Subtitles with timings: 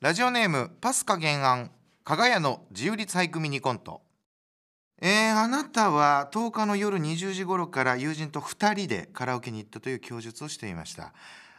[0.00, 1.70] ラジオネームパスカ原案
[2.04, 4.02] 加賀屋の自由律俳句ミニコント。
[5.00, 11.14] えー、あなたは10日の夜20時頃から友人と2人でカラオケに行ったという供述をしていました。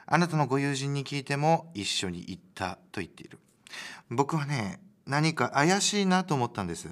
[0.05, 3.39] あなたのご友人に聞いても一緒に行ったと言っている。
[4.11, 6.89] 僕はね何か怪しいなと思ったんです。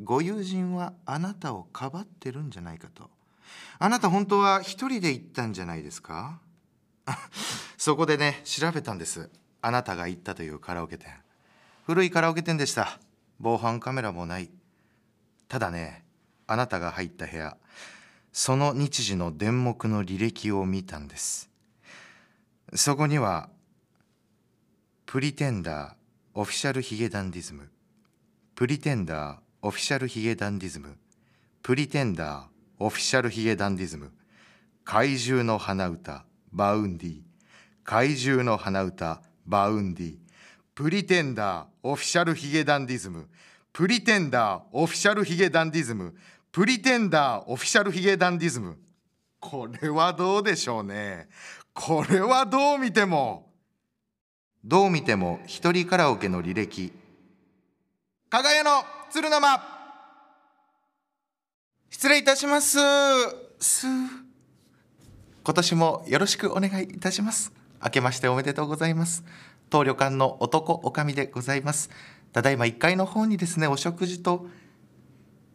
[0.00, 3.10] ご友人はあなたをかばってるんじゃないかと。
[3.80, 6.38] あなた本当は一人で行ったんじゃないですか？
[7.76, 9.28] そこでね調べたんです。
[9.60, 11.12] あなたが行ったというカラオケ店。
[11.86, 12.98] 古いカラオケ店でした。
[13.40, 14.50] 防犯カメラもない。
[15.48, 16.04] ただね
[16.46, 17.56] あなたが入った部屋
[18.32, 21.50] その日時の電目の履歴を見たんです。
[22.74, 23.48] そこには
[25.06, 25.94] プリテンダー
[26.34, 27.70] オフィシャルヒゲダンディズム
[28.54, 30.98] プリテンダーオフィシャルヒゲダンディズム
[31.62, 32.44] プリテンダー
[32.78, 34.12] Official髭男dism
[34.84, 37.20] 怪獣の花唄 Vaundy
[37.84, 48.78] 怪獣の花唄 Vaundy。Pretender Official髭男dism。Pretender Official髭男dism。Pretender Official髭男dism。
[49.40, 51.28] これはどうでしょうね。
[51.72, 53.50] これはどう見ても。
[54.64, 56.92] どう見ても一人カラオケの履歴。
[58.28, 59.62] 加賀屋の鶴の間。
[61.88, 62.78] 失礼いたします。
[63.58, 63.86] す。
[63.86, 67.57] 今年もよろしくお願いいたします。
[67.82, 69.24] 明けましておめでとうございます。
[69.70, 71.90] 当旅館の男おかみでございます。
[72.32, 74.46] ただいま1階の方にですねお食事と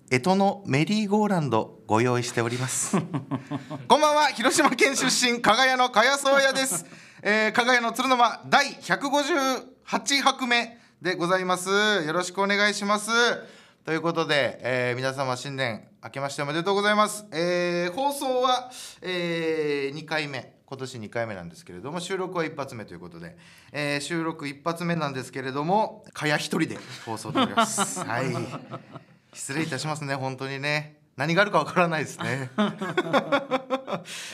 [0.10, 2.98] 干支のメリーゴーランドご用意しております。
[3.88, 4.28] こんばんは。
[4.28, 6.86] 広島県出身加賀屋の加谷宗也です、
[7.22, 11.70] えー、加賀屋の鶴の間第158泊目でございます。
[12.06, 13.10] よろしくお願いします。
[13.86, 23.38] ということで、えー、皆様新年明けましておめでとうございます、えー、放送は、えー、2回目今年2回目なんですけれども収録は一発目ということで、
[23.72, 28.00] えー、収録一発目なんですけれどもかや一人で放送でおります。
[28.04, 28.26] はい。
[29.34, 30.98] 失礼いたしますね本当にね。
[31.16, 32.50] 何があるかわからないですね。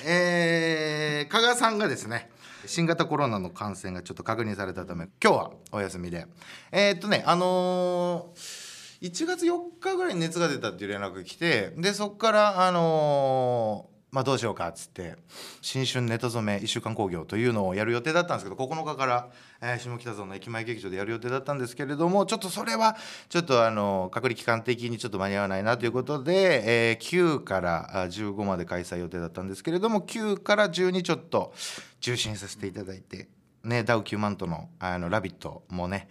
[0.06, 2.30] えー、加賀さんがですね
[2.66, 6.26] 新型コロナの感染がちょっと確認されたため今日はお休みで。
[6.72, 15.16] えー、っとねあのー、1月4日ぐらいに熱が出たっていう連絡が来てでそこからあのーまあ、どうしようかっつって
[15.62, 19.30] 新春ネタ染め1週間興行というのをやる予定だったんですけど9日から、
[19.62, 22.98] えー、下北沢の駅前劇場でやる予定だったんですけれどもちょっとそれは
[23.30, 31.54] ちょっとあの隔離期間的にちょっと間に合わないなということで、えー、9から15まで開催予定だったんですけれども9から12ちょっと
[32.00, 33.28] 中止にさせていただいて、
[33.64, 36.08] ね、ダウ9万との「あのラビット!」もね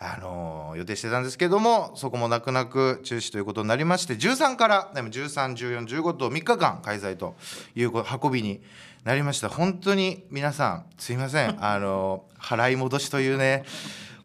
[0.00, 7.34] あの予定してたんですけどもそこも泣く泣く中止ということになりまして13からでも131415と3日間開催と
[7.74, 8.60] いう運びに
[9.04, 9.48] なりました。
[9.48, 11.56] 本当に皆さんすいません。
[11.64, 13.64] あの払い戻しというね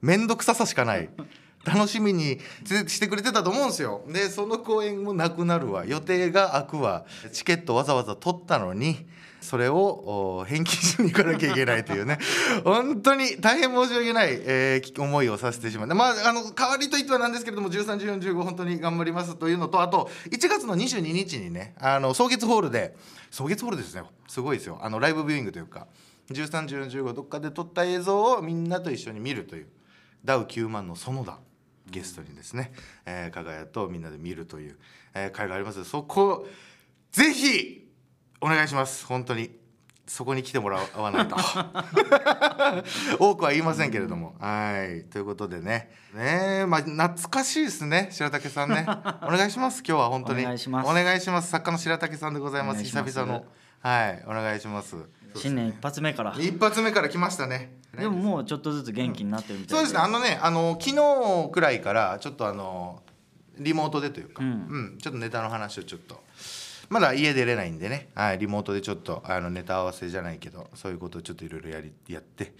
[0.01, 1.09] 面倒くささしかない。
[1.65, 4.03] 楽しみにしてくれてたと思うんですよ。
[4.09, 5.85] でその公演もなくなるわ。
[5.85, 7.05] 予定が空くわ。
[7.31, 9.07] チケットわざわざ取ったのに
[9.43, 12.17] それを返金しに行かなきゃいけないというね。
[12.63, 22.95] 本当に大変申し訳ない、えー、思いをさせてしまってまああの代わりといってはなんですけれども131415本当に頑張りますというのとあと1月の22日にねあの草月ホールで
[23.31, 24.03] 草月ホールですね。
[24.27, 24.79] すごいですよ。
[24.81, 25.87] あのライブビューイングというか
[26.31, 29.67] 131415どっかで撮った映像をみんなと一緒に見るという
[30.23, 31.37] ダウ9万の園田
[31.89, 32.71] ゲストにですね、
[33.05, 34.77] えー、加賀屋とみんなで見るという、
[35.13, 35.83] えー、会があります。
[35.83, 36.47] そこ
[37.11, 37.82] ぜひ
[38.43, 39.05] お願いします。
[39.05, 39.51] 本当に。
[40.05, 41.37] そこに来てもらわないと。
[43.19, 44.35] 多くは言いませんけれども。
[44.37, 45.05] はい。
[45.05, 45.89] ということでね。
[46.13, 48.09] ねまあ懐かしいですね。
[48.11, 48.85] 白竹さんね。
[49.21, 49.81] お願いします。
[49.87, 50.41] 今日は本当に。
[50.41, 51.49] お願いします。
[51.49, 52.83] 作家の白竹さんでございます。
[52.83, 53.45] 久々の。
[53.79, 54.23] はい。
[54.27, 54.97] お願いします。
[55.35, 56.35] 新年一発目から。
[56.37, 57.79] 一発目から来ましたね。
[57.97, 59.99] でももうちょっとずつ元気になってるみたい、うん、そうですね。
[59.99, 63.03] あのねあの昨日くらいからちょっとあの
[63.57, 66.21] リモートでというか、うん、うん、ちょっとネタの話をちょっと
[66.89, 72.53] まだ家出れないんでね、はい、リモートでちょっとあのネタ合わせじゃないけどそういうことをちょっといろいろやりやって。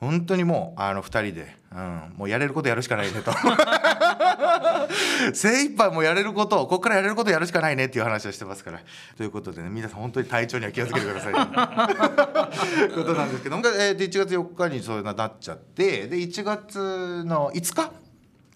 [0.00, 3.32] 本当にもうあの2人で、うん、もうやれることやるしかないねと。
[5.32, 8.80] 精一杯もうやれることここからやれることやるしかないねっていう話をしてますから。
[9.16, 17.90] ということでね皆さん本当に体調には気をつけてくださいということなんですけども、えー、1月4日にそうなっちゃってで1月の5日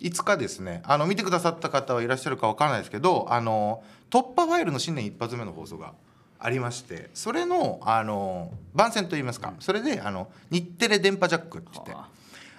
[0.01, 0.83] 5日ですね。
[0.85, 5.95] あの見てくださった方はいらっしゃるか分からないですけどあの突破ファイルの新年一発目の放送が
[6.39, 11.93] ありましてそれのあの番宣といいますかそれであの日テレ電波ジャックって言って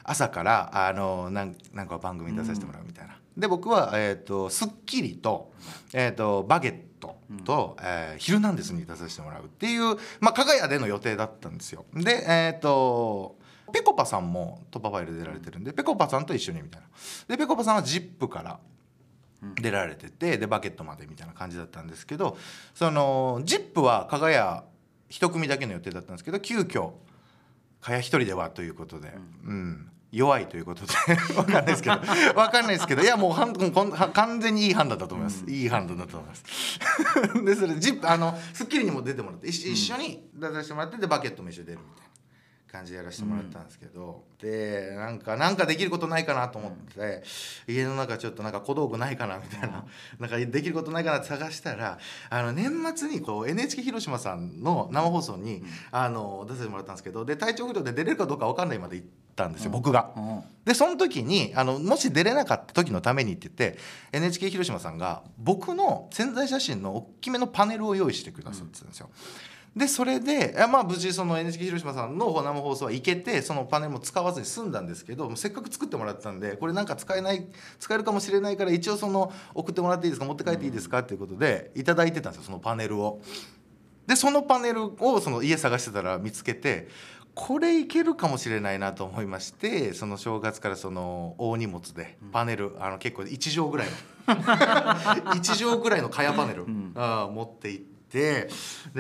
[0.04, 3.18] 朝からあのなんなんか番組に出させてもらうみたいな。
[3.38, 5.54] で僕は、えーと『スッキリと』
[5.94, 7.16] えーと、バゲット
[7.46, 11.86] と「えー、ヒルナンデス」に出させてもらうっていう、まあ、加賀屋での予定だったんですよ。
[11.94, 13.38] でえっ、ー、と
[13.70, 16.88] ぺこぱさんも突破ファイル出られてるんでぺこぱさんと一緒にみたいな。
[17.28, 18.60] でぺこぱさんは ZIP から
[19.56, 22.38] 出られててでバケットまでみたいな感じだったんですけど
[22.74, 24.64] その ZIP は加賀屋
[25.08, 26.92] 一組だけの予定だったんですけど急遽
[27.82, 29.14] 加谷一人ではということで、
[29.46, 29.90] うん。
[30.12, 30.94] 弱いということで
[31.38, 31.96] わかんないですけど
[32.36, 36.44] わかんないですけどいやもうはんこん完全にいい判断だと思います、いい判断だと思います。
[37.46, 42.09] でそれで ZIP あの『スッキリ』にも出てもらって一緒一緒に出させてもらってでバケットも一緒に出るみたいな。
[42.72, 47.24] 感じでやらせてもらったんですけど、でなんかなんかできることないかなと思って、
[47.68, 49.86] 家の中ちょっとなんか小道具ないかなみたいな、
[50.20, 51.98] なんかできることないかなって探したら
[52.30, 60.12] あの年末にこう NHK 広島さんの生放送に、あの出させてもらったんですけどで体調不良で出れるかどうか分かんないまで行ったんですよ、僕が。
[60.16, 63.80] うんでその時にあのもし出れなかった時のためにって言って
[64.12, 69.10] NHK 広島さんが僕の宣材写真の大きめのパネルを用意してくださってたんですよ。
[69.76, 77.48] でそれであまあ無事その NHK 広島さんの生放送は行けてそのパネルも使わずに済んだんですけどせっかく作ってもらったんでこれなんか使えない
[77.80, 80.26] 使えるかもしれないから一応その送ってもらっていいですか？
[80.26, 81.00] 持って帰っていいですか？
[81.00, 83.22] っていうことでいただいてたんですよそのパネルを。
[84.08, 86.88] でそのパネルをその家探してたら見つけて
[87.36, 93.94] これいけるかもしれないなと思いましてその正月からその大荷物でパネル、あの結構1畳ぐらいの
[95.36, 96.92] 1畳ぐらいの蚊帳パネル、ん。
[96.96, 98.50] あー持って行ってで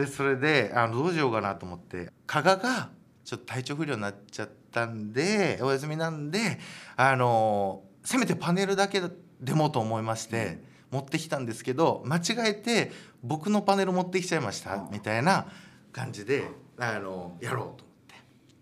[0.07, 2.89] それであのどうしようかなと思って加賀が
[3.25, 6.59] ちょっと体調不良になっちゃったんでお休みなんで
[6.95, 9.01] あのせめてパネルだけ
[9.39, 10.61] でもと思いまして、
[10.91, 12.91] 持ってきたんですけど間違えて
[13.23, 15.47] 僕のパネル持ってきちゃいましたみたいな
[15.91, 16.43] 感じで
[16.77, 17.75] あのやろうと思っ
[18.07, 18.15] て、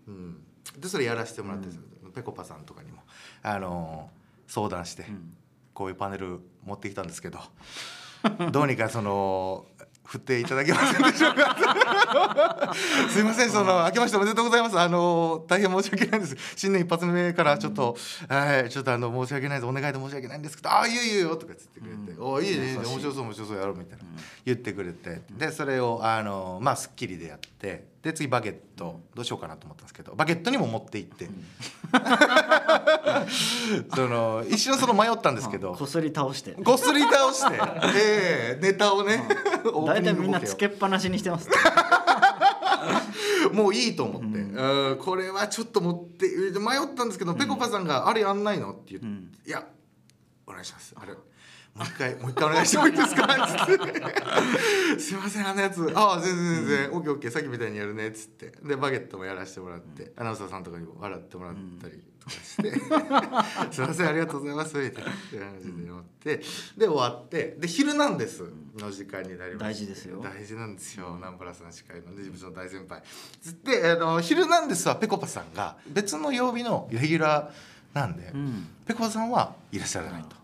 [0.08, 0.42] うん、
[0.80, 1.68] でそれやらせてもらって、
[2.14, 3.02] ぺこぱさんとかにも
[3.42, 4.10] あの
[4.46, 5.34] 相談して、ん。
[5.78, 7.38] こういうパネル持ってきたんですけど
[8.50, 9.64] どうにかその
[10.08, 12.72] 振っていただけませんでしょうか。
[13.10, 14.78] すいませんその明けましておめでとうございます。
[14.78, 16.36] あの大変申し訳ないです。
[16.56, 17.94] 新年一発目からちょっと、
[18.26, 19.68] はいちょっとあの申し訳ないです。
[19.68, 22.78] お願いで申し訳ないんですけどああいいよいいよとか言ってくれて、おいいねいい。
[22.78, 24.04] ね面白そう面白そうやろうみたいな、
[24.46, 25.20] 言ってくれて。
[25.30, 31.28] でそれをあのまあ『スッキリ』でやってで次バゲットどうしようかなと思ったんですけどバゲットにも持って行って、
[33.94, 36.52] その一瞬その迷ったんですけど、こすり倒して。
[36.52, 37.60] こっそり倒して、
[37.94, 39.22] ええネタをね、
[39.86, 41.48] 大体みんなつけっぱなしにしてます。
[43.52, 44.98] もういいと思って、うん。
[44.98, 46.28] これはちょっと持って
[46.58, 49.32] 迷ったんですけど、ぺこぱさんが「あれやんないの?」って言って「ん。
[49.46, 49.64] いや
[50.46, 50.94] お願いします。
[50.96, 51.18] あれも
[51.84, 55.92] う一回もう一回お願いしてもいいですか?」つって「すいませんあのやつ。
[55.94, 57.30] ああ全然全然、オッケーオッケー。
[57.30, 58.52] さっきみたいにやるね」っつって。
[58.62, 62.70] でバゲットもやらせてもらって、アナウンサーさんとかにも笑ってもらったりとかして
[63.72, 66.36] 「すいませんありがとうございます」みたいな感じでやって。
[66.76, 67.56] で終わって。
[67.58, 68.42] で「ヒルナンデス」
[68.76, 69.64] の時間になりまして。
[69.64, 70.20] 大事ですよ。
[70.22, 71.14] 大事なんですよ。
[71.16, 72.16] 南原さん司会のね。
[72.18, 73.02] 事務所の大先輩。
[73.64, 78.68] であの「ヒルナンデス」はぺこぱさんが別の曜日のレギュラーなんで、うん。
[78.84, 80.36] ぺこぱさんはいらっしゃらないと、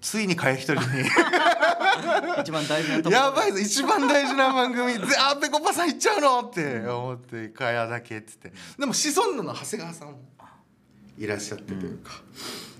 [0.00, 0.80] ついにかや一人に。
[2.40, 4.94] 一番大事なやばいぞ一番大事な番組。
[4.94, 6.86] であぺこぱさん行っちゃうのって。
[6.86, 8.52] 思ってかやだけっつって。
[8.78, 10.30] でもシソンヌの長谷川さんも。
[11.20, 12.12] いらっしゃってというか、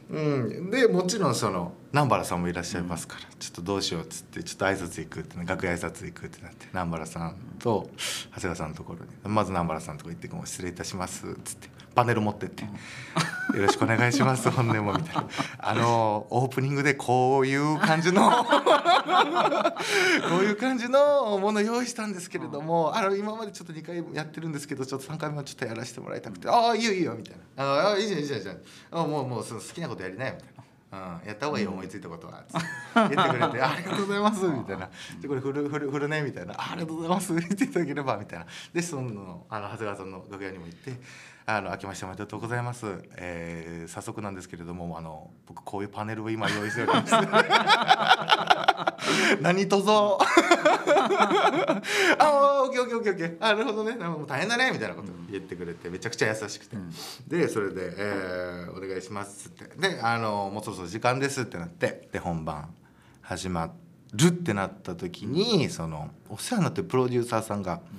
[0.09, 0.71] うん。
[0.71, 7.91] でもちろんその南原さんもいらっしゃいますから、ちょっとどうしようっつってちょっと挨拶行くって楽屋挨拶行くってなって南原さんと
[8.31, 9.11] 長谷川さんのところに。
[9.25, 12.65] まず南原さんのところ行って「もう失礼いたします」っつってパネル持ってって
[13.55, 15.29] 「よろしくお願いします本年も」みたいな。
[15.59, 18.45] あのオープニングでこういう感じの こ
[20.41, 28.61] ういう感じのもの用意したんですけれども、あの今までちょっと2回やってるんですけどちょっと3回目はちょっとやらせてもらいたくて「ああいいよいいよ」みたいな「ああいいじゃんいいじゃんいいじゃん。
[28.91, 30.65] あもうもうその好きなことやりなよ」みたいな。
[30.93, 32.43] うん、やった方がいいよ思いついたことは。
[32.49, 34.91] つって言ってくれて「ありがとうございます」みたいな
[35.23, 36.55] 「でこれ振る振る振るね」みたいな。
[36.55, 38.47] あ「ありがとうございます」 言っていただければみたいな。
[38.73, 41.01] でそのあの長谷川さんの楽屋にも行って
[41.47, 47.13] 「あの明けましておめでとうございます」えー早速なんですけれどもあの僕こういうパネルを今用意しております。
[49.41, 50.19] 何とぞ。
[50.21, 51.81] あ
[52.19, 53.37] あオッケーオッケーオッケーオッケー。
[53.41, 53.95] あなるほどね。
[53.97, 56.77] もう大変だねみたいなこと言ってくれてめちゃくちゃ優しくて、
[57.27, 59.65] でそれで、えー「お願いします」って。
[59.77, 62.69] であの「もうそろそろ時間です」ってなってで本番
[63.23, 63.73] 始ま
[64.13, 67.81] るってなった時にそのお世話になってるプロデューサーさんが「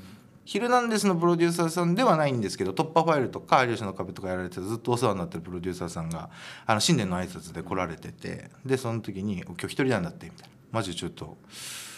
[0.52, 6.30] ヒルナンデス」のプロデューサーさんではないんですけど「突破ファイル」とか「有吉の壁」とかやられてずっとお世話になってるプロデューサーさんが
[6.66, 11.38] あの新年の挨拶で来られててでその時に「今日一人なんだって」みたいな「マジちょっと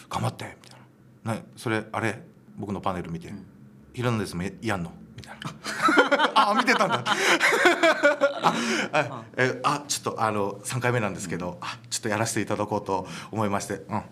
[0.08, 0.80] 頑張って」みたい
[1.24, 2.22] な「なそれあれ？
[2.56, 3.34] 僕のパネル見て
[3.96, 5.38] 「ヒルナンデスもやんの?」みたい
[6.14, 7.04] な「あ見てたんだ」
[8.44, 8.54] あ
[8.92, 13.82] あえあちょっとあの3回目なんですけど、あちょっとやらせていただこうと思いまして。
[13.90, 14.04] うん。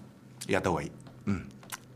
[0.48, 0.92] やった方がいい。
[1.28, 1.48] うん。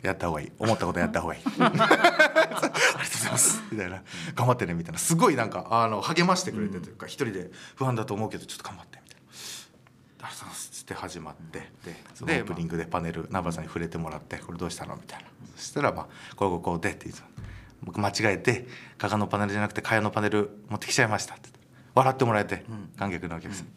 [0.04, 0.52] やった方がいい。
[0.60, 1.42] 思ったことやった方がいい。
[1.60, 1.72] あ
[2.42, 3.26] りがとうございます。
[3.26, 4.04] ざいます」みたいな
[4.36, 5.00] 「頑張ってね」みたいな。
[5.00, 9.28] すごいなんかあの励ましてくれてというか、一人で不安だと思うけどちょっと頑張ってみたいな。
[10.28, 10.82] ありがとうございます。
[10.82, 15.30] って始まって、でそのオープニングでパネル南原さんに触れてもらって「これどうしたの?」みたいな。
[15.56, 17.18] そしたら「まあこうこうこうで」って言う
[17.84, 21.50] 僕間違えて加賀のパネルじゃなくて茅のパネル持ってきちゃいましたって
[21.94, 22.66] 笑ってもらえて、
[22.98, 23.68] 観客のお客さん、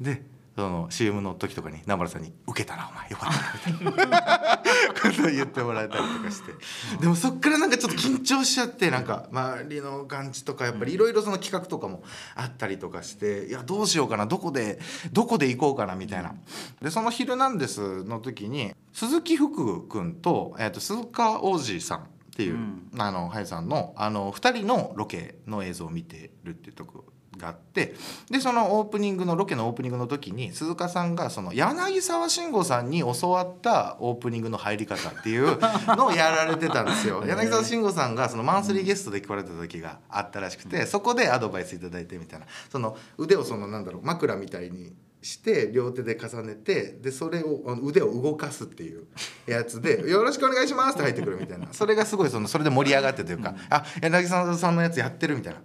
[0.00, 0.22] で
[0.56, 4.62] その CM の時とかに南原さんに「受けたなお前よかったな」みたいな
[5.02, 6.52] ことを言ってもらえたりとかして。
[7.00, 12.04] でもそっからなんかちょっと緊張しちゃってなんか周りの感じとかやっぱりいろいろその企画とかも
[12.36, 14.78] あったりとかしていやどうしようかなどこで
[15.12, 16.34] どこで行こうかなみたいな。
[16.80, 22.02] でその「ヒルナンデス」の時に鈴木福君と,、えー、と鈴鹿央士さんっ
[22.36, 22.90] ていう、うん。
[22.96, 27.06] あのハイさんのあの2人のロケの映像を見てるっていうとこ
[27.36, 27.94] があって
[28.30, 35.58] でそのオープニングのロケのオープニングの時に鈴鹿さんがその柳沢慎吾さんに教わったオープニングの入り方っていう
[35.96, 37.24] のをやられてたんですよ。
[37.26, 42.46] 柳沢慎吾さんがそのマンスリーゲストで来られた時があったらしくてそこでアドバイスいただいてみたいな。
[42.70, 44.92] その腕をそのなんだろう枕みたいに
[45.24, 49.06] して両手で重ねてでそれを腕を動かすっていう
[49.46, 51.68] やつで「よろしくお願いします」って入ってくるみたいな。
[51.72, 55.60] それがすごいそのそれで盛り上がってというか「あ柳沢さんのやつやってる」みたいな。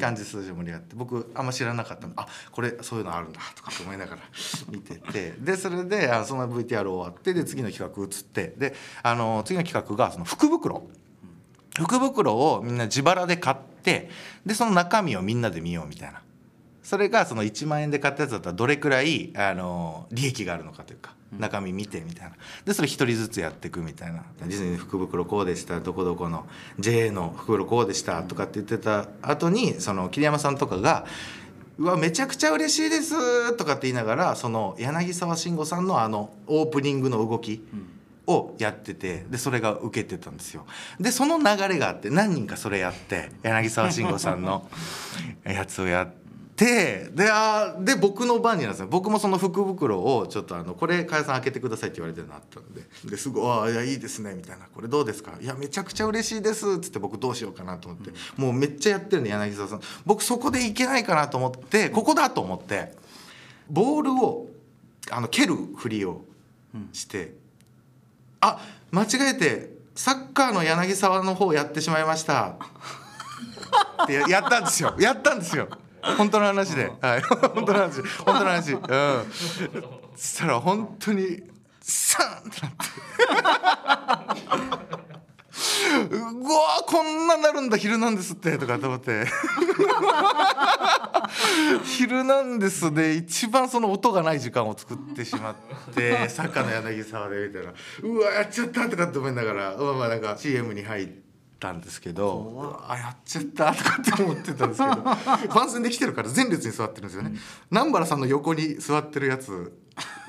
[0.00, 2.12] 感じで数字盛り上がって僕あんま知らなかったの。
[2.16, 4.22] あこれそういうのあるんだとかって思いながら
[4.70, 5.34] 見てて。
[5.38, 10.88] でそれであその VTR 終わってで次の企画移ってであの次の企画がその福袋。
[11.74, 14.10] 福袋をみんな自腹で買って
[14.44, 16.22] でその中身をみんなで見ようみたいな。
[16.82, 21.14] それがその1万円で買ったやつだったらどれくらいあの利益があるのかというか。
[21.38, 22.36] 中身見てみたいな。
[22.64, 26.46] でそれ一人ずつやっていくみたいな「ディズニー福袋こうでしたどこどこの。
[26.78, 31.06] JA の福袋こうでした」とかって言ってた後にその桐山さんとかが
[31.78, 37.64] 「うわめちゃくちゃ嬉しいです」とかって言いながらその柳沢慎吾さんのあのオープニングの動き、
[38.26, 40.64] をやっててでそれが受けてたんですよ。
[41.00, 44.68] でその流れがあって何人かそれやって柳沢慎吾さんの
[45.44, 46.21] やつをやって
[46.64, 48.88] であで僕の番になるんですよ。
[48.88, 52.82] 僕もその福袋をちょっとあの「これ加谷さん開けてください」って言われてるのあったんで。
[53.04, 59.80] ですごい「ああいやいいですね」みたいな「これどうですか?」「いやめちゃくちゃ嬉しいです」っつって僕どうしようかなと思って、もうめっちゃやってるんで柳沢さん。
[60.04, 62.94] 僕そこでいけないかなと思ってここだと思って
[63.70, 64.48] ボールを
[65.10, 66.24] あの蹴るふりを
[66.92, 67.34] して。
[68.40, 68.58] あ
[68.90, 72.56] 間違えてサッカーの柳沢の方やってしまいました。
[74.02, 74.94] ってやったんですよ。
[74.98, 75.68] やったんですよ。
[76.16, 77.22] 本当の話で、はい、
[77.54, 78.02] 本当の話。
[78.24, 78.72] 本当の話。
[78.72, 78.80] うん。
[80.16, 81.42] そしたら本当に
[81.80, 82.86] サーンってなって。
[86.10, 88.56] うわーこんななるんだ「ヒルナンデス」って。
[88.58, 89.26] とかと思って
[91.84, 95.54] 「ヒルナンデス」で一番その音がない時間を作ってしまっ
[95.94, 101.08] て サッカーの柳沢でみたいな「うわやっちゃった」とかって思いながらまあまあなんか CM に入っ
[101.62, 104.96] たんですけどあやっちゃったとかって思ってたんですけど
[105.54, 107.34] 番宣で来てるから前列に座ってるんですよね。
[107.70, 109.72] 南原さんの横に座ってるやつ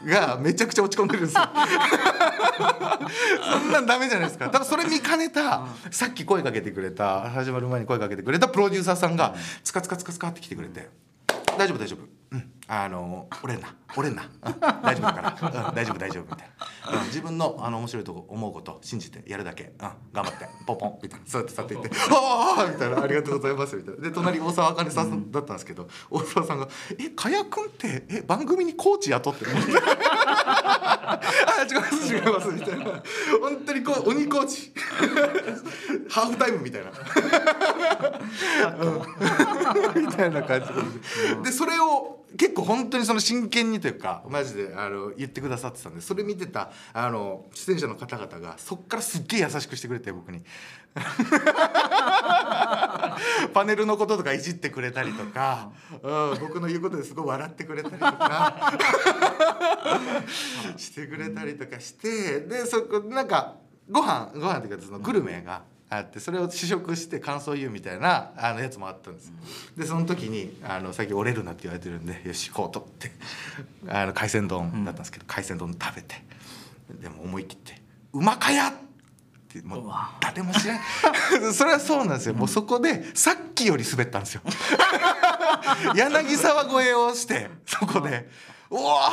[0.05, 1.41] がめちゃくちゃ落ち込んでるんですよ。
[3.51, 4.49] そんなんダメじゃないですか。
[4.49, 10.87] 多分それ見かねたさっき声かけてくれた始まる前に声かけてくれたプロデューサーさんがツカツカツカツカって来てくれて
[11.57, 11.99] 「大丈夫大丈夫。
[12.31, 16.49] うんあの折れんな折れんな、うん 大丈夫だから、うん大丈夫大丈夫」みたい
[16.91, 19.71] な、うん自分のあの面白いとこ思うこと信じてやるだけ、うん、
[20.11, 20.47] 頑張って。
[20.65, 20.99] ポンポン。
[21.03, 21.25] みたいな。
[21.27, 24.01] そうやって去っていって「ああ!」みたいな「ありがとうございます」みたいな。
[24.01, 29.59] で隣大沢あかねさんだったんですけど、大沢さんが「え加谷君ってえ番組にコーチ雇ってるの?
[31.05, 31.19] 」あ
[31.69, 32.85] 違います違いますみたいな。
[33.41, 34.73] 本当にこう鬼コーチ。
[36.09, 36.91] ハーフタイムみたいな。
[39.95, 41.41] うんみたいな感じで。
[41.43, 50.41] でそれを結構本当にその真剣にというかマジであの言ってくださってたんでそれ見てたあの出演者の方々がそっからすっげえ優しくしてくれて僕に。
[53.53, 55.71] パネルのこととかいじってくれたりとか、
[56.03, 58.73] うん、僕の言うことですごい笑ってくれたりとか
[60.77, 63.55] してくれたりとかしてでそこなんか
[63.89, 65.63] ご飯ご飯っていうかそのグルメが
[65.97, 69.33] あってそれを試食して感想言うみたいなあのやつもあったんです
[69.77, 73.11] でその時にあの最近折れるなって言われてるんでよし行こうと思って
[73.87, 76.15] あの海鮮丼だったんですけど、海鮮丼食べて
[77.01, 77.81] でも思い切って
[78.13, 78.73] 「うまかや!」
[79.59, 79.83] ってもう
[80.19, 80.83] 誰も知らない
[81.53, 82.33] それはそうなんですよ。
[82.33, 84.41] もうそこでさっきより滑ったんですよ。
[85.95, 88.29] 柳沢越えをしてそこで。
[88.69, 89.11] うわ。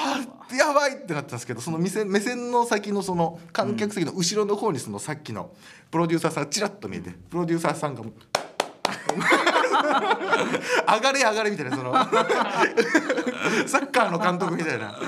[0.48, 5.52] ーやばいってなったんですけどその目線目線の先のその観客席の後ろの方にそのさっきの
[5.90, 8.12] プロデューサーさんがちらっと見えてプロデューサーさんがもう
[10.88, 11.92] 上がれ上がれみたいなその。
[13.66, 14.98] サッカーの監督みたいな。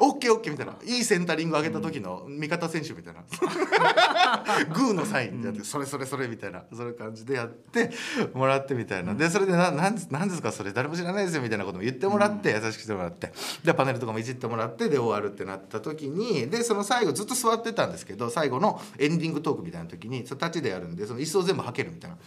[0.00, 0.74] オッケーオッケーみたいな。
[0.84, 3.20] いいセンタリング上げた時の味方選手みたいな。
[4.72, 5.40] グーのサイン。
[5.40, 6.64] でやって、それそれそれみたいな。
[6.74, 7.90] そういう感じでやって
[8.34, 9.14] もらってみたいな。
[9.14, 10.72] でそれでななんなんですかそれ。
[10.72, 13.32] 誰も知らないですよみたいなことも言ってもらって、優しくしてもらって。
[13.64, 22.18] でパネルとかもいじってもらってで終わるってなった時にでその最後ずっと座ってたんですけど最後のエンディングトークみたいな時にそれ立ちでやるんでその椅子を全部はけるみたいな。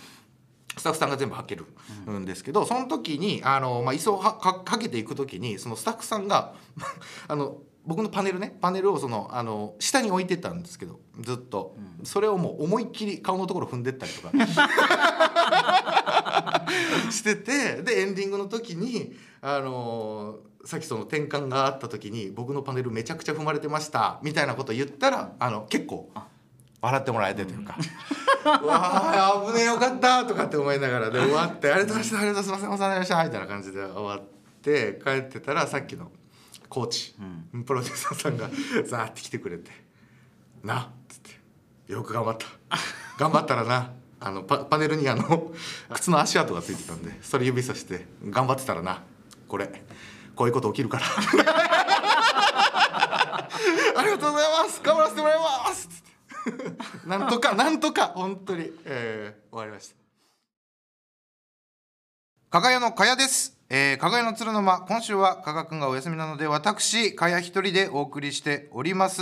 [0.77, 1.65] スタッフさんが全部はける
[2.10, 6.53] んですけど、その時にあの、まあ、椅子をはかかけていく時にそのスタッフさんが
[7.27, 14.32] あの僕のパネルねパネルをそのあの下に置いてたんですけどずっと、それをもう思いっきり顔のところ踏んでったりとか。
[17.12, 26.10] しててでエンディングの時にあのさっきその転換があった時に僕のパネルめちゃくちゃ踏まれてましたみたいなこと言ったらあの結構
[26.84, 27.78] 笑ってもらえてというか。
[28.46, 34.22] うわあ危ねえよかったとかって思いながらで 終わって「ありがとうございましたありがとうございますお世話になりました」みたいな感じで終わっ
[34.62, 36.12] て帰ってたらさっきの
[36.68, 37.16] コーチ、
[37.66, 38.50] プロデューサーさんが
[38.86, 39.72] ザーって来てくれて
[40.62, 41.40] 「な」っつって
[41.94, 42.48] 「よく頑張った。
[43.18, 45.54] 頑張ったらな」あのパパネルにあの
[45.94, 49.04] 靴の足跡がついてたんでそれ指さして「頑張ってたらな
[49.48, 49.84] これ
[50.36, 51.06] こういうこと起きるから」
[53.96, 55.90] ありがとうございます頑張らせてもらいます」
[57.06, 59.96] なんとかなんとか本当に、えー終わりました。
[62.50, 64.82] 加賀屋の加谷です、えー、加賀屋の鶴の間。
[64.88, 69.22] 今週は加賀くんがお休みなので私加谷一人でお送りしております。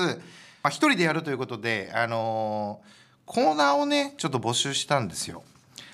[0.63, 5.43] まあ一人でやるということであのーコーナーをねちょっと募集したんですよ。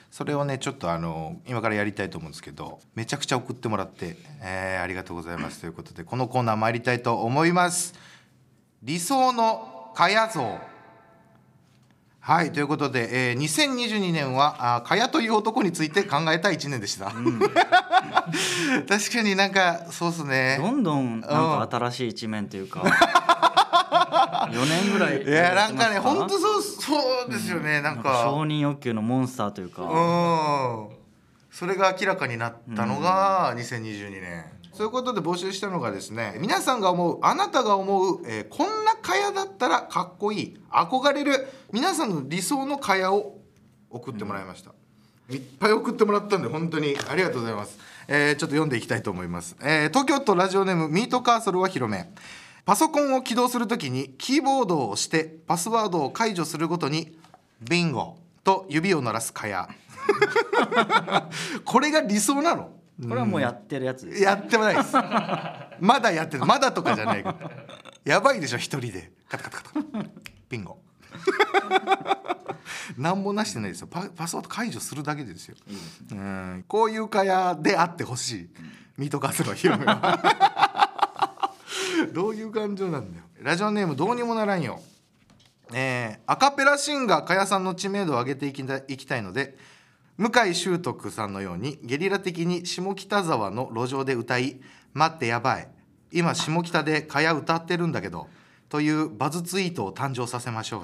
[0.09, 5.59] それをねちょっとあの今からやりたいと思うんですけどめちゃくちゃ送ってもらって、えーありがとうございます。
[5.59, 7.93] ということでこのコーナー参りたいと思います。
[8.81, 10.59] 理想のかや像。
[12.27, 17.05] はいということで、えー、2022年はあかやという男について考えた1年でした、
[18.85, 20.57] 確かになんかそうっすね。
[20.59, 22.81] どんどんなんか新しい一面というか
[24.51, 27.95] 4年ぐらいいやなんかね本当そうそうですよね、なん。
[27.95, 28.11] なんか。
[28.11, 29.83] か承認欲求のモンスターというか。
[29.83, 30.87] うん。
[31.49, 34.43] それが明らかになったのが2022年、
[34.77, 43.41] そういうことで募集したのがですね皆さんが思うあなたが思う、えーこんな蚊帳だったらかっこいい憧れる皆さんの理想の蚊帳を
[43.89, 44.71] 送ってもらいました、
[45.29, 52.09] いっぱい送ってもらったんで本当にありがとうございます、えーちょっと読んでいきたいと思います、えー東京都ラジオネームミートカーソルは広め。
[52.65, 57.17] パソコンを起動するときにキーボードを押してパスワードを解除するごとに
[57.61, 59.67] ビンゴと指を鳴らす蚊帳
[61.63, 62.71] これが理想なの？
[63.01, 64.23] これはもうやってるやつです。
[64.23, 64.93] やってもないです。
[65.79, 66.45] まだやってる。
[66.45, 67.23] まだとかじゃない。
[67.23, 67.51] から
[68.03, 69.11] やばいでしょ一人で。
[69.29, 70.05] カタカタカタ。
[70.49, 70.79] ビンゴ。
[72.97, 73.87] 何もなしてないですよ。
[73.87, 75.55] パパスワード解除するだけですよ。
[76.11, 76.65] うん。
[76.67, 78.49] こういう会話であってほしい。
[78.97, 81.53] ミートカスの広めは。
[82.13, 83.25] どういう感情なんだよ。
[83.41, 84.81] ラジオネームどうにもならんよ。
[85.73, 89.57] えーアカペラシンガーかやさんの知名度を上げていきたいいきたいので
[90.17, 94.59] 向井秀徳さんのようにゲリラ的に下北沢の路上で歌い
[94.93, 95.67] 「待ってやばい
[96.11, 98.27] 今下北でかや歌ってるんだけど」
[98.69, 100.83] というバズツイートを誕生させましょう。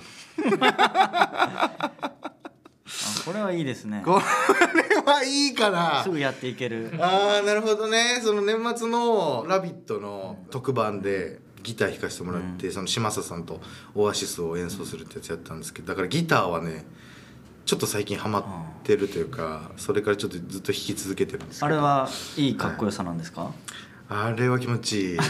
[0.65, 1.81] あ
[3.25, 4.01] これはいいですね。
[4.05, 4.21] こ
[4.89, 6.03] れはいいかな。
[6.03, 6.91] すぐやっていける。
[6.99, 8.19] あーなるほどね。
[8.23, 13.61] その年末の「ラビット!」の特番でギター弾かせてもらって、その嶋佐さんと
[13.95, 16.85] オアシスを演奏するってやつやったんですけどだからギターはね
[17.65, 18.43] ちょっと最近ハマっ
[18.83, 21.65] てるというかそれからちょっとずっと弾き続けてるんですけど。
[21.67, 23.51] あれはいいかっこよさなんですか、
[24.09, 25.17] あれは気持ちいい。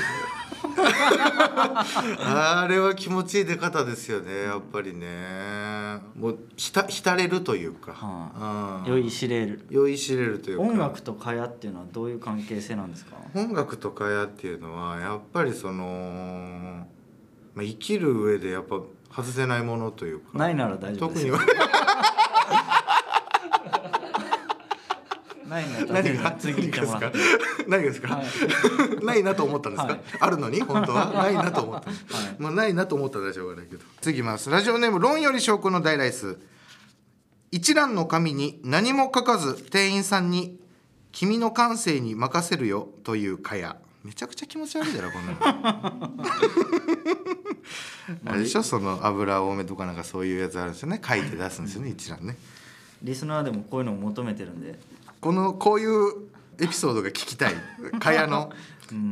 [2.25, 5.99] あれは気持ちいい出方ですよねやっぱりね。
[6.15, 8.91] もう浸浸れるというか、うん。
[8.93, 9.65] 酔いしれる。
[9.69, 10.63] 酔いしれるというか。
[10.63, 13.17] 音楽と蚊帳っていうのはどういう関係性なんですか？
[13.35, 16.85] 音楽とかやっていうのはやっぱりその、
[17.55, 18.79] まあ、生きる上でやっぱ
[19.15, 20.37] 外せないものというか。
[20.37, 21.37] ないなら大丈夫ですよ。
[21.37, 21.63] 特には
[25.53, 26.31] ない何が？
[26.39, 27.17] 次行ってもらって。
[27.67, 29.05] 何がですか、はい。
[29.05, 30.01] ないなと思ったんですか、はい。
[30.19, 30.61] あるのに？
[30.65, 31.11] 本当は？
[31.13, 32.35] ないなと思った、はい。
[32.39, 33.83] まあないなと思ったらしょうがないけど。
[34.01, 34.49] 次いきます。
[34.49, 36.37] ラジオネーム論より証拠の大ライス。
[37.51, 40.59] 一覧の紙に何も書かず店員さんに
[41.13, 43.77] 「君の感性に任せるよ」というかや。
[44.03, 45.37] めちゃくちゃ気持ち悪いだろこんなの。
[48.25, 48.63] あれでしょ？
[48.63, 50.99] その油多めとかなんかそういうやつあるんですよね。
[51.07, 52.35] 書いて出すんですよね一覧ね。
[53.01, 54.77] リスナーでもこういうのを求めてるんで
[55.23, 56.11] このこういう
[56.59, 57.53] エピソードが聞きたい。
[57.99, 58.51] かやの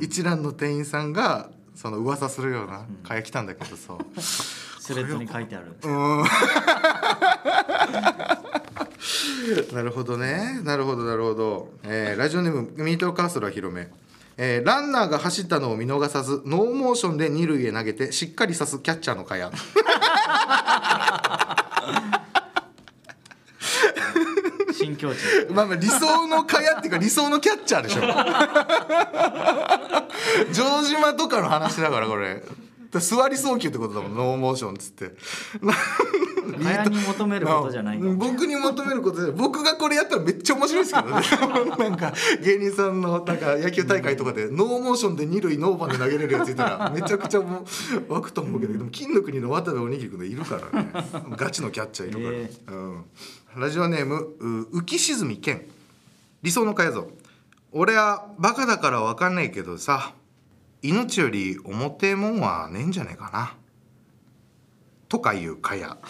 [0.02, 3.94] 一覧の店員さんがその噂するようなかや来たんだけどさ。
[4.82, 5.74] スレッドに書いてある。
[5.84, 6.24] うん。
[9.74, 10.60] なるほどね。
[10.64, 13.90] なるほどなるほど、えーラジオネームミートカーソルは広め。
[14.36, 19.50] えーランナーが走ったのを見逃さずノーモーションで二塁へ投げてしっかり刺すキャッチャーのかや
[24.82, 25.18] 新境地。
[25.54, 28.02] まあまあ理想のかやっていうか理想のキャッチャーでしょ。
[30.54, 32.44] 城島とかの話だからこれ。
[33.00, 34.16] 座り送球ってことだもん。
[34.16, 35.12] ノーモーションっつって。
[36.62, 41.22] 早に求めることじゃない僕に求めることで僕がこれやったらめっちゃ面白いですけどね。
[41.78, 42.14] なんか
[42.44, 47.66] 芸人さんのなんか野球大会とかでノーモーションで二塁ノーバンで投げれるやついたらめちゃくちゃも
[48.10, 50.92] う湧くと思うけどでも金の国の渡部おにぎり君いるからね。
[51.38, 53.06] ガチのキャッチャーいるから、うん、
[53.56, 55.68] ラジオネームう浮き沈み健
[56.42, 57.10] 理想のかやぞ
[57.74, 60.14] 俺はバカだから分かんないけどさ
[60.82, 63.56] 命より重てえもんはねえんじゃねえかな。
[65.08, 65.98] とかいうかや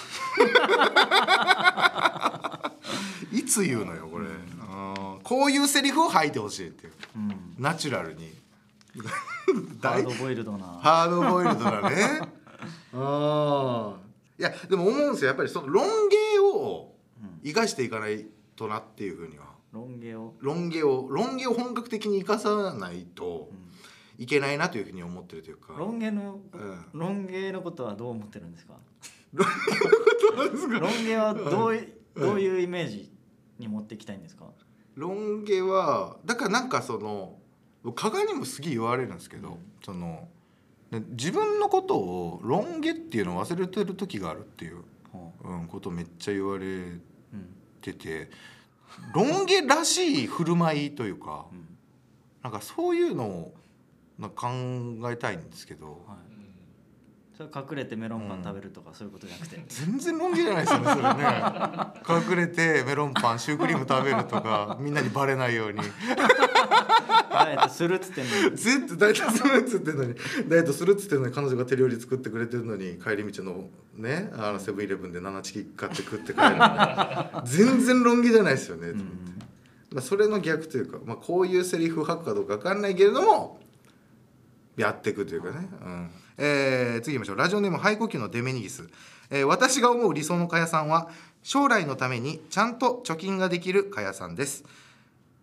[3.34, 4.28] いつ言うのよこれ、
[4.62, 6.94] あーこういうセリフを吐いてほしいっていう。
[7.16, 7.56] うん。
[7.58, 8.32] ナチュラルに。
[9.82, 10.66] ハードボイルドな。
[10.82, 12.22] ハードボイルドだね。
[12.94, 14.02] ああ
[14.40, 15.30] いやでも思うんですよ。
[15.30, 16.91] やっぱりそのロン毛を
[17.44, 19.46] 生かしていかないとなっていうふうには。
[19.72, 20.34] ロン毛を。
[20.40, 21.08] ロン毛を。
[21.10, 23.50] ロン毛を本格的に生かさないと
[24.18, 25.74] いけないなというふうに思ってるというか。
[25.78, 26.86] ロン毛のうん。
[26.94, 28.74] ロン毛のことはどう思ってるんですか？
[29.34, 30.80] ロン毛のことですか？
[30.80, 33.12] ロン毛はどういどういうイメージ
[33.60, 34.46] に持っていきたいんですか？
[34.96, 37.38] ロン毛はだからなんかその
[37.96, 40.28] 加賀にもすげえ言われるんですけど、その
[40.92, 45.56] で自分のことをロン毛っていうのを忘れてる時があるっていう、ほう。
[45.56, 47.00] ん、ことをめっちゃ言われ
[47.90, 48.30] ってて
[49.14, 51.68] ロン毛らしい振る舞いというかうん
[52.44, 53.54] なんかそういうのを
[54.36, 54.50] 考
[55.12, 56.31] えたいんですけどはい。
[57.38, 59.64] それ隠れてメロンパン食べるとかそういうことじゃなくて。
[59.68, 62.30] 全然ロン毛じゃないですよねそれね。
[62.30, 65.80] 隠れてメロンパンシュークリーム食べるとかみんなにバレないように。
[67.32, 68.58] ダイエットするっつってんのに。
[68.58, 70.16] ずっとダイエットするっつってんのに。
[70.48, 76.56] ダイエットするっつってんのに彼女が手料理作ってくれてるのに帰り道のねあのセブンイレブンで7チキ買って食って帰る
[77.46, 78.98] 全然ロン毛じゃないですよね、うん。
[79.94, 83.60] まあ、それの逆というか、まあ、こういうセリフを吐くかどうか分かんないけれども
[84.76, 86.12] やっていくというかね、うん
[86.44, 87.38] えー次行きましょう。
[87.38, 88.90] ラジオネーム肺呼吸のデメニギス、
[89.30, 91.10] えー私が思う理想のかやさんは
[91.44, 94.64] 将来のためにちゃんと貯金ができるかやさんです。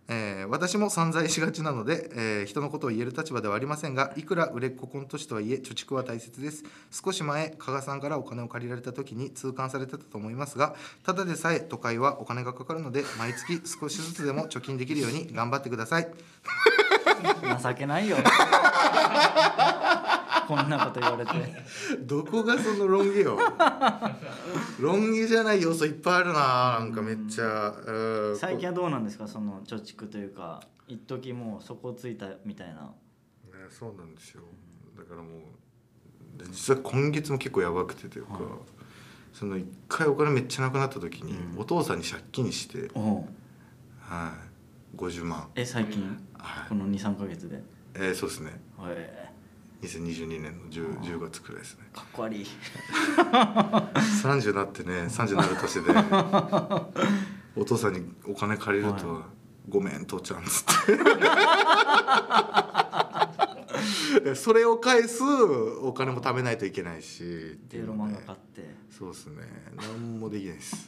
[0.09, 6.65] えー私も散財しがちなので、えー人のことを言える立場ではありませんがいくら売れっ子コント師とはいえ貯蓄は大切です。
[6.91, 16.09] 少し前加賀さんからお金を借りられた時に痛感されてたと思いますがただでさえ都会はお金がかかるので毎月少しずつでも貯金できるように頑張ってください。
[17.63, 18.17] 情けないよ。
[20.49, 21.33] こんなこと言われて。
[22.01, 23.39] どこがそのロン毛よ。
[24.81, 30.63] ロン毛じゃない要素いっぱいあるななんかめっちゃ、うん最近はどうなんですかその貯蓄というか。
[30.87, 32.81] 一時もう底をついたみたいな。
[32.81, 32.89] ね、
[33.69, 34.43] そうなんですよ。
[34.97, 35.29] だからも
[36.37, 38.43] うで実は今月も結構やばくてというか、はい。
[39.35, 41.61] その一回お金めっちゃなくなった時に、うん。
[41.61, 42.91] お父さんに借金して、
[44.01, 44.33] は
[44.95, 46.19] い、50万、え最近？
[46.39, 46.69] はい。
[46.71, 47.63] この23か月で。
[47.93, 48.59] えー、そうですね。
[48.87, 49.28] え
[49.83, 51.85] 2022年の 10, 10月くらいですね。
[51.93, 52.47] ーかっこ悪い。
[54.23, 55.93] 30になってね30になる年で
[57.57, 59.23] お父さんにお金借りると、は
[59.69, 60.99] ごめん父ちゃん」っつって。
[64.21, 67.27] でそれを返すお金も貯めないといけないしっ
[67.69, 67.87] ていうので。
[67.87, 68.75] でロマンが買って。
[68.91, 69.45] そうですね。
[69.77, 70.87] 何もできないです。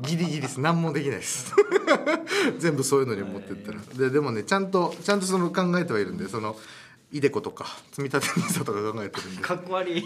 [0.00, 0.60] ギリギリです。
[0.60, 1.54] 何もできないです。
[2.58, 3.80] 全部そういうのに持ってったら。
[3.80, 6.56] ででもねちゃんとちゃんとその考えてはいるんでその
[7.12, 9.42] イデコとか積み立て NISA とか考えてるんで。
[9.42, 10.04] かっこ悪い。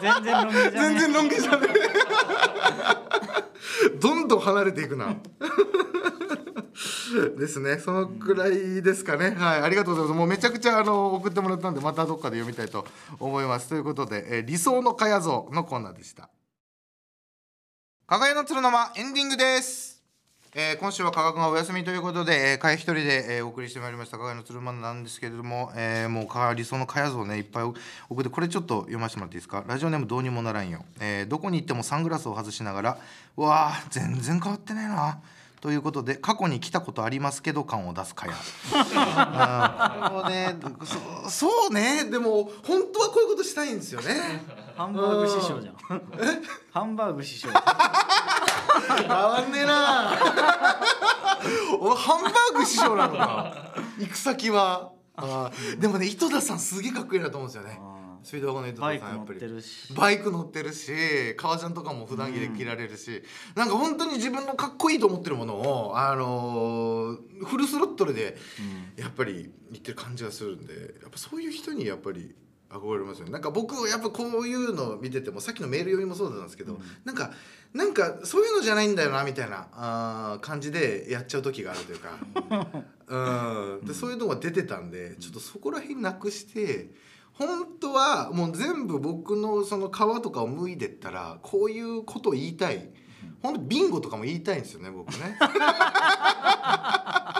[0.00, 1.68] 全然ロン毛じゃね全然ロン毛じゃね
[3.86, 3.90] え。
[3.98, 5.16] どんどん離れていくな。
[7.36, 7.78] ですね。
[7.78, 9.30] そのくらいですかね。
[9.30, 9.62] はい。
[9.62, 10.18] ありがとうございます。
[10.18, 12.86] もうめちゃくちゃあの送ってもらったんでまたどっかで読みたいと
[13.18, 13.68] 思います。
[13.68, 16.30] ということで、えー理想のかや像のコーナーでした。
[18.06, 19.97] かがやの鶴の間エンディングです
[20.54, 24.16] えー今週は加賀君がお休みということで、えー、かや一人で、えーお送りしてまいりました。
[24.18, 27.76] 加賀の鶴間なんですけれども、えーもうか理想のかや像ねいっぱい送
[28.20, 29.62] ってこれちょっと読ませてもらっていいですか？
[29.66, 32.98] ラジオネームどうにもならんよ、えーどこに行ってもサングラスを外しながら
[33.36, 35.18] うわー全然変わってねえな。
[35.60, 38.32] ということで過去に来たことありますけど感を出すかや
[40.12, 40.54] もうね
[41.24, 42.04] そそうね。
[42.04, 44.44] でも本当はこういうことしたいんですよね。
[44.76, 45.76] ハンバーグ師匠じゃん。
[46.72, 47.48] ハンバーグ師匠
[48.86, 50.18] 変わんねえな。
[51.80, 53.72] 俺ハンバーグ師匠なのか。
[53.98, 54.92] 行く先は。
[55.16, 57.80] あーでもね井戸田さんすげえかっこいいなと思うんですよね。
[58.22, 58.40] スピー。
[58.40, 59.40] ドワゴンの江藤さんバイク乗っやっぱり。
[59.40, 59.92] てるし。
[59.94, 60.92] バイク乗ってるし
[61.36, 63.22] 革ジャンとかも普段着で着られるし、
[63.56, 68.36] なんか本当に自分のかっこいいと思ってるものを、あのーフルスロットルで
[68.96, 72.34] やっぱり言ってる感じがするんでやっぱそういう人にやっぱり
[72.70, 73.32] 憧れますよね。
[73.32, 77.32] なんか僕やっぱこういうのを見ててもさっきのメール読みもそうなんですけど、なんか
[77.72, 82.18] なんかそういうのじゃないんだよなみたいなあー感じでやっちゃう時があるというか、
[83.80, 86.90] うん、でそういうのが出てたんでちょっとそこら辺なくして
[87.32, 92.90] 本当はもう全部僕のその皮とかを脱いでったらこういうことを言いたい。
[93.42, 95.38] 本当ビンゴとかも言いたいんですよね僕ね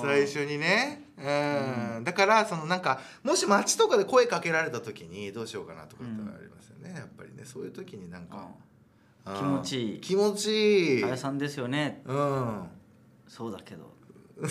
[0.00, 2.04] 最初にね、うん。
[2.04, 7.44] だからそのなんかもし街とかで声かけられた時にどうしようかなとかってありますよね、やっぱりね。
[7.44, 8.48] そういう時になんか、
[9.24, 10.00] 気持ちいい。
[10.00, 11.04] 気持ちいい。
[11.04, 12.02] あやさんですよね。
[12.06, 12.68] うん。
[13.26, 13.96] そうだけど。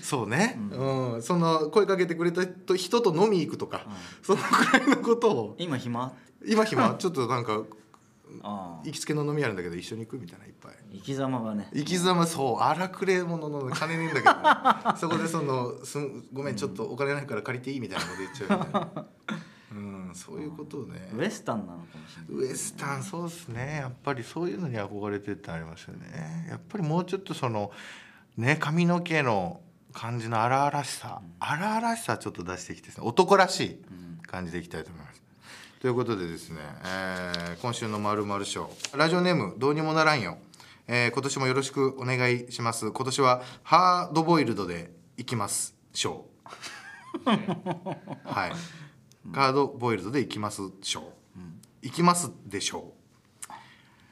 [0.00, 1.22] そうね、うん。
[1.22, 3.84] その声かけてくれた人人と飲み行くとか、
[4.22, 5.56] そのくらいのことを。
[5.58, 6.12] 今暇？
[6.46, 6.94] 今暇？
[6.94, 7.64] ちょっとなんか
[8.42, 10.72] 行きつけの飲みあるんだけど一緒に行くみたいないっぱい。
[10.92, 11.68] 生き様がね。
[11.74, 14.22] 生き様そう荒くれ者の金ねえんだ
[14.82, 19.06] けど そこでそのすんごめんちょっとお金ないから借りていいみたいなこと言っちゃうみたいな、
[19.72, 23.76] うん、そういうことをねウエスタンなのかもしれないウエスタンそうですね。
[23.76, 26.46] やっぱりそういうのに憧れてってありますよね。
[26.48, 27.70] やっぱりもうちょっとその
[28.36, 29.60] ね髪の毛の
[29.92, 33.84] 感じの荒々しさ、荒々しさちょっと出してきてね男らしい
[34.26, 35.22] 感じでいきたいと思います。
[35.80, 40.36] ということでですね、えー今週の「まるまるショー」ラジオネームどうにもならんよ、
[40.86, 42.90] えー今年もよろしくお願いします。
[42.90, 47.38] 今年はハードボイルドでいきますショー。
[48.24, 48.52] はい。
[49.32, 51.04] ハードボイルドでいきますショー、
[51.82, 52.92] いきますでしょ
[53.48, 53.50] う。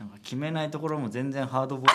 [0.00, 1.92] なんか決めないところも全然ハードボイル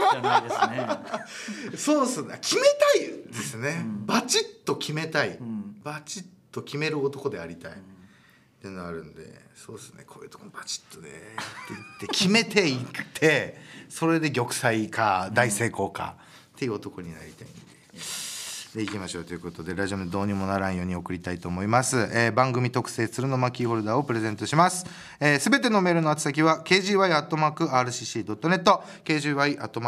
[0.00, 1.76] ドじゃないですね。
[1.76, 2.38] そうっすね。
[2.40, 5.78] 決めたいですね、バチッと決めたい、ん。
[5.82, 7.72] バチッと決める男でありたい、
[8.64, 9.22] っていうのあるんで
[9.54, 12.78] そうですねこういうとこバチッとねってって決めていっ
[13.12, 13.58] て
[13.90, 16.16] それで玉砕か大成功か
[16.56, 17.63] っていう男になりたいんで。
[18.74, 24.80] でいきましょうということでラジオのどうにもならんように送りたいと思います、えー番組特製鶴の巻キーホルダーをプレゼントします。
[24.80, 24.84] す
[25.20, 28.34] べ、えー、全てのメールの宛先は kgy.rcc.net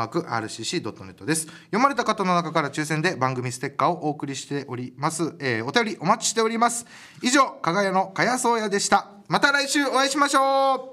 [0.07, 1.46] kgy.rcc.net です。
[1.46, 6.87] 読まれた方の中から抽選で番組ステッカーをお送りしております、えーお便りお待ちしております。
[7.22, 9.09] 以上加賀屋のかやそうやでした。
[9.27, 10.92] また来週お会いしましょ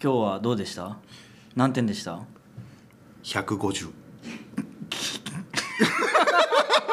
[0.00, 0.98] 今日はどうでした？
[1.56, 2.20] 何点でした
[3.24, 4.03] ？150